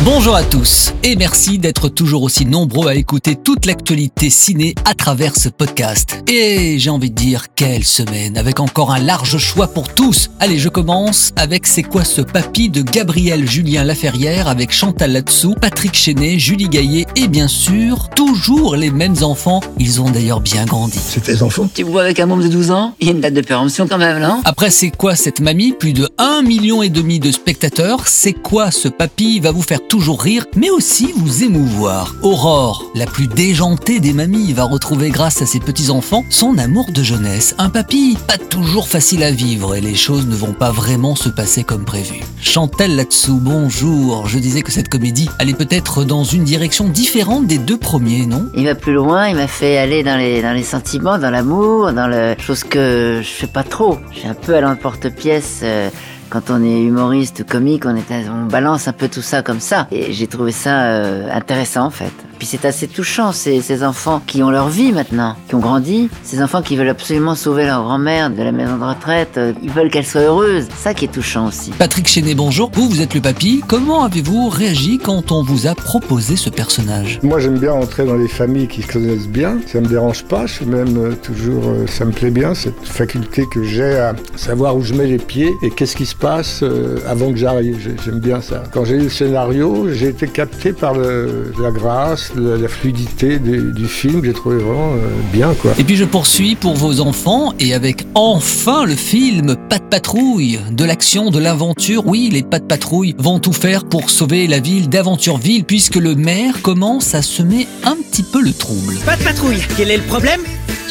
Bonjour 0.00 0.34
à 0.34 0.42
tous 0.42 0.92
et 1.04 1.14
merci 1.14 1.58
d'être 1.58 1.88
toujours 1.88 2.24
aussi 2.24 2.44
nombreux 2.44 2.88
à 2.88 2.96
écouter 2.96 3.36
toute 3.36 3.66
l'actualité 3.66 4.30
ciné 4.30 4.74
à 4.84 4.94
travers 4.94 5.36
ce 5.36 5.48
podcast. 5.48 6.24
Et 6.26 6.80
j'ai 6.80 6.90
envie 6.90 7.10
de 7.10 7.14
dire 7.14 7.54
quelle 7.54 7.84
semaine 7.84 8.36
avec 8.36 8.58
encore 8.58 8.90
un 8.90 8.98
large 8.98 9.38
choix 9.38 9.68
pour 9.68 9.94
tous. 9.94 10.30
Allez, 10.40 10.58
je 10.58 10.68
commence 10.68 11.30
avec 11.36 11.68
C'est 11.68 11.84
quoi 11.84 12.02
ce 12.02 12.20
papy 12.20 12.68
de 12.68 12.82
Gabriel 12.82 13.48
Julien 13.48 13.84
Laferrière 13.84 14.48
avec 14.48 14.72
Chantal 14.72 15.12
Latsou, 15.12 15.54
Patrick 15.54 15.94
Chenet, 15.94 16.36
Julie 16.40 16.68
Gaillet 16.68 17.06
et 17.14 17.28
bien 17.28 17.46
sûr 17.46 18.08
toujours 18.16 18.74
les 18.74 18.90
mêmes 18.90 19.22
enfants. 19.22 19.60
Ils 19.78 20.00
ont 20.00 20.10
d'ailleurs 20.10 20.40
bien 20.40 20.64
grandi. 20.64 20.98
C'est 20.98 21.22
tes 21.22 21.42
enfants 21.42 21.68
Tu 21.72 21.84
vois 21.84 22.02
avec 22.02 22.18
un 22.18 22.26
môme 22.26 22.42
de 22.42 22.48
12 22.48 22.72
ans 22.72 22.94
Il 22.98 23.06
y 23.06 23.10
a 23.10 23.12
une 23.12 23.20
date 23.20 23.34
de 23.34 23.40
péremption 23.42 23.86
quand 23.86 23.98
même, 23.98 24.20
non? 24.20 24.40
Après, 24.44 24.70
c'est 24.70 24.90
quoi 24.90 25.14
cette 25.14 25.38
mamie? 25.38 25.72
Plus 25.78 25.92
de 25.92 26.08
1 26.18 26.42
million 26.42 26.82
et 26.82 26.90
demi 26.90 27.20
de 27.20 27.30
spectateurs. 27.30 28.08
C'est 28.08 28.32
quoi 28.32 28.72
ce 28.72 28.88
papy? 28.88 29.38
Va 29.38 29.52
vous 29.52 29.62
faire 29.62 29.78
toujours 29.88 30.22
rire, 30.22 30.46
mais 30.56 30.70
aussi 30.70 31.12
vous 31.16 31.44
émouvoir. 31.44 32.14
Aurore, 32.22 32.90
la 32.94 33.06
plus 33.06 33.26
déjantée 33.26 34.00
des 34.00 34.12
mamies, 34.12 34.52
va 34.52 34.64
retrouver 34.64 35.10
grâce 35.10 35.42
à 35.42 35.46
ses 35.46 35.60
petits-enfants 35.60 36.24
son 36.30 36.58
amour 36.58 36.90
de 36.92 37.02
jeunesse. 37.02 37.54
Un 37.58 37.70
papy 37.70 38.16
pas 38.26 38.38
toujours 38.38 38.88
facile 38.88 39.22
à 39.22 39.30
vivre 39.30 39.74
et 39.74 39.80
les 39.80 39.94
choses 39.94 40.26
ne 40.26 40.34
vont 40.34 40.52
pas 40.52 40.70
vraiment 40.70 41.14
se 41.14 41.28
passer 41.28 41.64
comme 41.64 41.84
prévu. 41.84 42.20
Chantal 42.40 42.96
là-dessous, 42.96 43.38
bonjour. 43.40 44.26
Je 44.26 44.38
disais 44.38 44.62
que 44.62 44.72
cette 44.72 44.88
comédie 44.88 45.28
allait 45.38 45.54
peut-être 45.54 46.04
dans 46.04 46.24
une 46.24 46.44
direction 46.44 46.88
différente 46.88 47.46
des 47.46 47.58
deux 47.58 47.78
premiers, 47.78 48.26
non? 48.26 48.46
Il 48.56 48.64
va 48.64 48.74
plus 48.74 48.94
loin, 48.94 49.28
il 49.28 49.36
m'a 49.36 49.46
fait 49.48 49.78
aller 49.78 50.02
dans 50.02 50.16
les, 50.16 50.62
sentiments, 50.62 51.18
dans 51.18 51.30
l'amour, 51.30 51.92
dans 51.92 52.06
le 52.06 52.34
chose 52.38 52.64
que 52.64 53.20
je 53.22 53.28
fais 53.28 53.46
pas 53.46 53.64
trop. 53.64 53.98
Je 54.12 54.20
suis 54.20 54.28
un 54.28 54.34
peu 54.34 54.54
à 54.54 54.60
l'emporte-pièce. 54.60 55.60
euh, 55.62 55.90
quand 56.32 56.48
on 56.48 56.64
est 56.64 56.82
humoriste, 56.82 57.44
comique, 57.46 57.84
on, 57.84 58.46
balance 58.46 58.88
un 58.88 58.94
peu 58.94 59.08
tout 59.08 59.20
ça 59.20 59.42
comme 59.42 59.60
ça. 59.60 59.86
Et 59.90 60.14
j'ai 60.14 60.26
trouvé 60.26 60.50
ça 60.50 60.84
euh, 60.84 61.28
intéressant 61.30 61.84
en 61.84 61.90
fait. 61.90 62.12
Puis 62.42 62.48
c'est 62.50 62.64
assez 62.64 62.88
touchant, 62.88 63.30
ces, 63.30 63.60
ces 63.60 63.84
enfants 63.84 64.20
qui 64.26 64.42
ont 64.42 64.50
leur 64.50 64.68
vie 64.68 64.90
maintenant, 64.90 65.36
qui 65.48 65.54
ont 65.54 65.60
grandi, 65.60 66.10
ces 66.24 66.42
enfants 66.42 66.60
qui 66.60 66.74
veulent 66.74 66.88
absolument 66.88 67.36
sauver 67.36 67.66
leur 67.66 67.84
grand-mère 67.84 68.30
de 68.30 68.42
la 68.42 68.50
maison 68.50 68.78
de 68.78 68.82
retraite, 68.82 69.34
euh, 69.38 69.52
ils 69.62 69.70
veulent 69.70 69.90
qu'elle 69.90 70.04
soit 70.04 70.22
heureuse. 70.22 70.66
Ça 70.76 70.92
qui 70.92 71.04
est 71.04 71.12
touchant 71.12 71.46
aussi. 71.46 71.70
Patrick 71.78 72.08
Chenet, 72.08 72.34
bonjour. 72.34 72.72
Vous, 72.74 72.88
vous 72.88 73.00
êtes 73.00 73.14
le 73.14 73.20
papy. 73.20 73.62
Comment 73.68 74.02
avez-vous 74.02 74.48
réagi 74.48 74.98
quand 74.98 75.30
on 75.30 75.44
vous 75.44 75.68
a 75.68 75.76
proposé 75.76 76.34
ce 76.34 76.50
personnage? 76.50 77.20
Moi 77.22 77.38
j'aime 77.38 77.58
bien 77.60 77.74
entrer 77.74 78.04
dans 78.06 78.16
les 78.16 78.26
familles 78.26 78.66
qui 78.66 78.82
se 78.82 78.88
connaissent 78.88 79.28
bien, 79.28 79.58
ça 79.68 79.80
me 79.80 79.86
dérange 79.86 80.24
pas, 80.24 80.46
je 80.46 80.54
suis 80.54 80.66
même 80.66 80.96
euh, 80.96 81.14
toujours, 81.14 81.62
euh, 81.68 81.86
ça 81.86 82.04
me 82.04 82.10
plaît 82.10 82.32
bien, 82.32 82.56
cette 82.56 82.74
faculté 82.84 83.46
que 83.52 83.62
j'ai 83.62 83.94
à 84.00 84.16
savoir 84.34 84.76
où 84.76 84.82
je 84.82 84.94
mets 84.94 85.06
les 85.06 85.18
pieds 85.18 85.52
et 85.62 85.70
qu'est-ce 85.70 85.94
qui 85.94 86.06
se 86.06 86.16
passe 86.16 86.64
euh, 86.64 86.98
avant 87.08 87.30
que 87.30 87.36
j'arrive, 87.38 87.78
J'ai- 87.80 87.94
j'aime 88.04 88.18
bien 88.18 88.40
ça. 88.40 88.64
Quand 88.72 88.84
j'ai 88.84 88.96
eu 88.96 89.02
le 89.04 89.10
scénario, 89.10 89.86
j'ai 89.92 90.08
été 90.08 90.26
capté 90.26 90.72
par 90.72 90.94
le- 90.94 91.52
la 91.62 91.70
grâce, 91.70 92.31
la, 92.36 92.56
la 92.56 92.68
fluidité 92.68 93.38
du, 93.38 93.72
du 93.72 93.86
film, 93.86 94.22
j'ai 94.24 94.32
trouvé 94.32 94.56
vraiment 94.56 94.92
euh, 94.94 95.08
bien 95.32 95.54
quoi. 95.54 95.72
Et 95.78 95.84
puis 95.84 95.96
je 95.96 96.04
poursuis 96.04 96.54
pour 96.54 96.74
vos 96.74 97.00
enfants 97.00 97.52
et 97.60 97.74
avec 97.74 98.06
enfin 98.14 98.84
le 98.84 98.94
film 98.94 99.56
Pas 99.68 99.78
de 99.78 99.84
patrouille, 99.84 100.60
de 100.70 100.84
l'action, 100.84 101.30
de 101.30 101.38
l'aventure. 101.38 102.06
Oui, 102.06 102.28
les 102.32 102.42
pas 102.42 102.58
de 102.58 102.64
patrouille 102.64 103.14
vont 103.18 103.38
tout 103.38 103.52
faire 103.52 103.84
pour 103.84 104.10
sauver 104.10 104.46
la 104.46 104.58
ville 104.60 104.88
d'Aventureville 104.88 105.64
puisque 105.64 105.96
le 105.96 106.14
maire 106.14 106.62
commence 106.62 107.14
à 107.14 107.22
semer 107.22 107.66
un 107.84 107.96
petit 107.96 108.22
peu 108.22 108.40
le 108.40 108.52
trouble. 108.52 108.96
Pas 109.04 109.16
de 109.16 109.22
patrouille. 109.22 109.62
Quel 109.76 109.90
est 109.90 109.96
le 109.98 110.02
problème? 110.02 110.40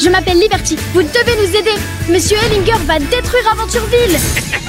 Je 0.02 0.08
m'appelle 0.08 0.38
Liberty. 0.38 0.76
Vous 0.94 1.02
devez 1.02 1.36
nous 1.46 1.56
aider. 1.56 1.78
Monsieur 2.10 2.36
Ellinger 2.50 2.84
va 2.86 2.98
détruire 2.98 3.52
Aventureville. 3.52 4.18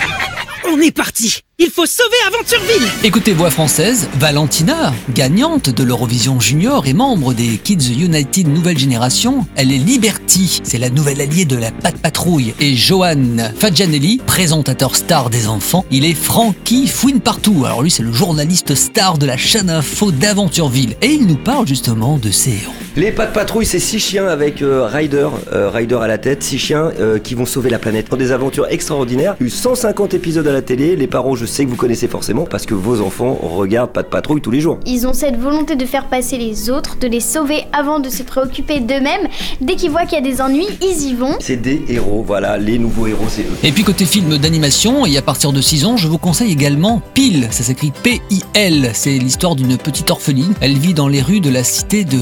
On 0.72 0.80
est 0.80 0.96
parti. 0.96 1.42
Il 1.66 1.72
faut 1.72 1.86
sauver 1.86 2.18
Aventureville. 2.28 2.90
Écoutez 3.06 3.32
voix 3.32 3.50
française, 3.50 4.10
Valentina, 4.20 4.94
gagnante 5.14 5.70
de 5.70 5.84
l'Eurovision 5.86 6.38
Junior 6.38 6.88
et 6.88 6.94
membre 6.94 7.34
des 7.34 7.58
Kids 7.58 7.94
United 8.02 8.50
Nouvelle 8.50 8.78
Génération, 8.78 9.48
elle 9.56 9.72
est 9.72 9.78
Liberty, 9.78 10.60
c'est 10.64 10.78
la 10.78 10.90
nouvelle 10.90 11.22
alliée 11.22 11.46
de 11.46 11.56
la 11.56 11.72
Pat 11.72 11.96
Patrouille. 11.98 12.54
Et 12.60 12.76
Johan 12.76 13.38
Fadjanelli, 13.58 14.18
présentateur 14.18 14.98
star 14.98 15.30
des 15.30 15.48
enfants, 15.48 15.86
il 15.90 16.04
est 16.04 16.16
Frankie 16.16 16.86
Fouine 16.86 17.22
Partout. 17.22 17.64
Alors 17.64 17.82
lui 17.82 17.92
c'est 17.92 18.04
le 18.04 18.12
journaliste 18.12 18.76
star 18.76 19.18
de 19.18 19.26
la 19.26 19.38
chaîne 19.38 19.70
info 19.70 20.12
d'Aventureville. 20.12 20.98
Et 21.02 21.14
il 21.14 21.28
nous 21.28 21.38
parle 21.38 21.66
justement 21.66 22.18
de 22.18 22.30
ses 22.30 22.52
héros. 22.52 22.83
Les 22.96 23.12
pas 23.12 23.26
de 23.26 23.32
patrouille, 23.32 23.66
c'est 23.66 23.80
six 23.80 23.98
chiens 23.98 24.28
avec 24.28 24.62
euh, 24.62 24.86
Ryder, 24.86 25.28
euh, 25.52 25.68
Ryder 25.72 25.98
à 26.00 26.06
la 26.06 26.20
tête, 26.20 26.44
six 26.44 26.60
chiens 26.60 26.92
euh, 27.00 27.18
qui 27.18 27.34
vont 27.34 27.48
sauver 27.48 27.72
la 27.72 27.80
planète. 27.80 28.08
Pour 28.08 28.20
des 28.20 28.32
aventures 28.32 28.68
extraordinaires, 28.70 29.36
eu 29.40 29.50
150 29.50 30.14
épisodes 30.14 30.46
à 30.46 30.52
la 30.52 30.62
télé, 30.62 30.96
les 30.96 31.08
parents 31.08 31.34
je 31.34 31.48
sais 31.48 31.66
que 31.66 31.72
vous 31.72 31.76
connaissez 31.76 32.08
forcément 32.08 32.44
parce 32.46 32.68
que 32.68 32.76
vos 32.76 33.02
enfants 33.02 33.40
regardent 33.42 33.94
pas 33.94 34.04
de 34.04 34.10
patrouille 34.10 34.42
tous 34.42 34.52
les 34.52 34.60
jours. 34.60 34.80
Ils 34.86 35.08
ont 35.08 35.14
cette 35.14 35.40
volonté 35.40 35.76
de 35.76 35.86
faire 35.88 36.08
passer 36.08 36.38
les 36.38 36.70
autres, 36.70 36.98
de 37.00 37.08
les 37.08 37.20
sauver 37.20 37.64
avant 37.74 38.00
de 38.00 38.10
se 38.10 38.22
préoccuper 38.22 38.80
d'eux-mêmes. 38.80 39.28
Dès 39.60 39.74
qu'ils 39.76 39.90
voient 39.90 40.06
qu'il 40.06 40.24
y 40.24 40.28
a 40.28 40.32
des 40.32 40.40
ennuis, 40.40 40.68
ils 40.84 41.08
y 41.08 41.16
vont. 41.16 41.38
C'est 41.40 41.60
des 41.60 41.82
héros, 41.90 42.24
voilà, 42.24 42.60
les 42.60 42.78
nouveaux 42.78 43.08
héros 43.08 43.26
c'est 43.28 43.42
eux. 43.42 43.58
Et 43.64 43.72
puis 43.72 43.84
côté 43.84 44.06
film 44.06 44.38
d'animation, 44.38 45.08
et 45.08 45.18
à 45.18 45.24
partir 45.24 45.52
de 45.52 45.62
6 45.62 45.86
ans, 45.86 45.98
je 45.98 46.08
vous 46.08 46.20
conseille 46.20 46.52
également 46.52 47.02
Pile. 47.16 47.48
Ça 47.50 47.64
s'écrit 47.64 47.92
P-I-L. 48.04 48.92
C'est 48.94 49.18
l'histoire 49.18 49.56
d'une 49.56 49.80
petite 49.80 50.12
orpheline. 50.12 50.54
Elle 50.62 50.78
vit 50.78 50.94
dans 50.94 51.08
les 51.08 51.24
rues 51.24 51.42
de 51.42 51.50
la 51.50 51.64
cité 51.64 52.04
de 52.06 52.20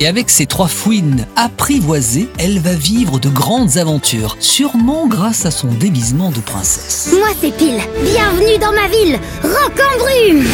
Et 0.00 0.06
avec 0.06 0.30
ses 0.30 0.46
trois 0.46 0.68
fouines 0.68 1.26
apprivoisées, 1.36 2.28
elle 2.38 2.58
va 2.58 2.74
vivre 2.74 3.18
de 3.18 3.28
grandes 3.28 3.78
aventures. 3.78 4.36
Sûrement 4.40 5.06
grâce 5.06 5.46
à 5.46 5.50
son 5.50 5.68
déguisement 5.68 6.30
de 6.30 6.40
princesse. 6.40 7.10
Moi, 7.12 7.28
c'est 7.40 7.56
Pile. 7.56 7.80
Bienvenue 8.02 8.58
dans 8.60 8.72
ma 8.72 8.88
ville, 8.88 9.18
Rock 9.42 9.80
en 9.80 9.98
Brume. 9.98 10.46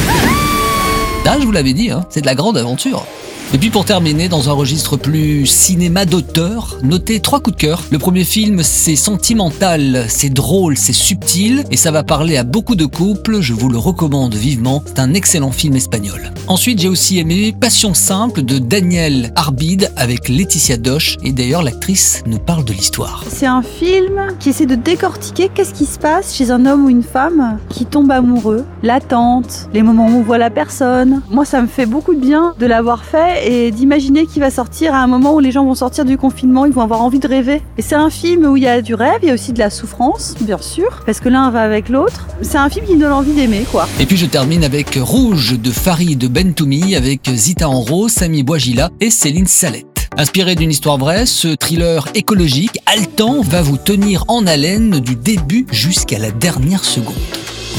Ah, 1.30 1.36
je 1.38 1.44
vous 1.44 1.52
l'avais 1.52 1.74
dit, 1.74 1.90
hein, 1.90 2.06
c'est 2.08 2.22
de 2.22 2.26
la 2.26 2.34
grande 2.34 2.56
aventure. 2.56 3.04
Et 3.52 3.58
puis 3.58 3.70
pour 3.70 3.84
terminer, 3.84 4.28
dans 4.28 4.48
un 4.48 4.52
registre 4.52 4.96
plus 4.96 5.46
cinéma 5.46 6.04
d'auteur, 6.04 6.78
notez 6.82 7.20
trois 7.20 7.40
coups 7.40 7.56
de 7.56 7.60
cœur. 7.60 7.82
Le 7.90 7.98
premier 7.98 8.24
film, 8.24 8.62
c'est 8.62 8.96
sentimental, 8.96 10.06
c'est 10.08 10.28
drôle, 10.28 10.78
c'est 10.78 10.92
subtil, 10.92 11.64
et 11.70 11.76
ça 11.76 11.90
va 11.90 12.02
parler 12.02 12.36
à 12.36 12.44
beaucoup 12.44 12.76
de 12.76 12.86
couples, 12.86 13.40
je 13.40 13.52
vous 13.52 13.68
le 13.68 13.78
recommande 13.78 14.34
vivement, 14.34 14.82
c'est 14.86 15.00
un 15.00 15.12
excellent 15.12 15.52
film 15.52 15.76
espagnol. 15.76 16.32
Ensuite, 16.48 16.80
j'ai 16.80 16.88
aussi 16.88 17.18
aimé 17.18 17.54
Passion 17.58 17.92
simple 17.92 18.40
de 18.40 18.58
Daniel 18.58 19.32
Arbide 19.36 19.92
avec 19.96 20.30
Laetitia 20.30 20.78
Doche, 20.78 21.18
et 21.22 21.32
d'ailleurs 21.32 21.62
l'actrice 21.62 22.22
nous 22.26 22.38
parle 22.38 22.64
de 22.64 22.72
l'histoire. 22.72 23.22
C'est 23.28 23.44
un 23.44 23.60
film 23.60 24.28
qui 24.40 24.48
essaie 24.48 24.64
de 24.64 24.74
décortiquer 24.74 25.50
qu'est-ce 25.54 25.74
qui 25.74 25.84
se 25.84 25.98
passe 25.98 26.34
chez 26.34 26.50
un 26.50 26.64
homme 26.64 26.86
ou 26.86 26.88
une 26.88 27.02
femme 27.02 27.58
qui 27.68 27.84
tombe 27.84 28.10
amoureux, 28.10 28.64
l'attente, 28.82 29.68
les 29.74 29.82
moments 29.82 30.06
où 30.06 30.20
on 30.20 30.22
voit 30.22 30.38
la 30.38 30.48
personne. 30.48 31.20
Moi, 31.30 31.44
ça 31.44 31.60
me 31.60 31.66
fait 31.66 31.84
beaucoup 31.84 32.14
de 32.14 32.20
bien 32.20 32.54
de 32.58 32.64
l'avoir 32.64 33.04
fait 33.04 33.46
et 33.46 33.70
d'imaginer 33.70 34.24
qu'il 34.24 34.40
va 34.40 34.50
sortir 34.50 34.94
à 34.94 35.02
un 35.02 35.06
moment 35.06 35.34
où 35.34 35.40
les 35.40 35.52
gens 35.52 35.66
vont 35.66 35.74
sortir 35.74 36.06
du 36.06 36.16
confinement, 36.16 36.64
ils 36.64 36.72
vont 36.72 36.80
avoir 36.80 37.02
envie 37.02 37.18
de 37.18 37.28
rêver. 37.28 37.60
Et 37.76 37.82
c'est 37.82 37.94
un 37.94 38.08
film 38.08 38.46
où 38.46 38.56
il 38.56 38.62
y 38.62 38.68
a 38.68 38.80
du 38.80 38.94
rêve, 38.94 39.18
il 39.22 39.28
y 39.28 39.30
a 39.30 39.34
aussi 39.34 39.52
de 39.52 39.58
la 39.58 39.68
souffrance, 39.68 40.34
bien 40.40 40.56
sûr, 40.58 41.02
parce 41.04 41.20
que 41.20 41.28
l'un 41.28 41.50
va 41.50 41.60
avec 41.60 41.90
l'autre. 41.90 42.26
C'est 42.40 42.56
un 42.56 42.70
film 42.70 42.86
qui 42.86 42.96
donne 42.96 43.12
envie 43.12 43.34
d'aimer, 43.34 43.66
quoi. 43.70 43.86
Et 44.00 44.06
puis 44.06 44.16
je 44.16 44.24
termine 44.24 44.64
avec 44.64 44.98
Rouge 44.98 45.58
de 45.60 45.70
Farid 45.70 46.32
Bentoumi 46.38 46.94
avec 46.94 47.28
Zita 47.34 47.68
Enro, 47.68 48.08
Sami 48.08 48.44
Bouagila 48.44 48.90
et 49.00 49.10
Céline 49.10 49.48
Salette. 49.48 50.08
Inspiré 50.16 50.54
d'une 50.54 50.70
histoire 50.70 50.96
vraie, 50.96 51.26
ce 51.26 51.56
thriller 51.56 52.06
écologique 52.14 52.78
haletant 52.86 53.42
va 53.42 53.60
vous 53.60 53.76
tenir 53.76 54.24
en 54.28 54.46
haleine 54.46 55.00
du 55.00 55.16
début 55.16 55.66
jusqu'à 55.72 56.20
la 56.20 56.30
dernière 56.30 56.84
seconde. 56.84 57.16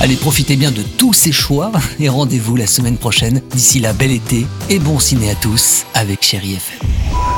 Allez, 0.01 0.17
profitez 0.17 0.57
bien 0.57 0.71
de 0.71 0.81
tous 0.97 1.13
ces 1.13 1.31
choix 1.31 1.71
et 2.01 2.09
rendez-vous 2.09 2.57
la 2.57 2.67
semaine 2.67 2.97
prochaine. 2.97 3.41
D'ici 3.51 3.79
là, 3.79 3.93
bel 3.93 4.11
été 4.11 4.45
et 4.69 4.79
bon 4.79 4.99
ciné 4.99 5.31
à 5.31 5.35
tous 5.35 5.85
avec 5.93 6.21
Chéri 6.21 6.55
FM. 6.55 6.89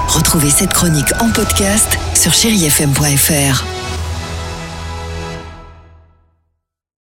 Retrouvez 0.08 0.50
cette 0.50 0.74
chronique 0.74 1.14
en 1.20 1.30
podcast 1.30 2.00
sur 2.16 2.34
chérifm.fr. 2.34 3.81